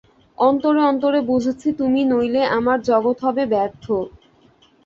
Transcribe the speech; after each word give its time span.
অন্তরে 0.37 0.81
অন্তরে 0.83 1.19
বুঝেছি 1.29 1.67
তুমি 1.79 2.01
নইলে 2.11 2.41
আমার 2.57 2.77
জগৎ 2.89 3.17
হবে 3.25 3.43
ব্যর্থ। 3.53 3.85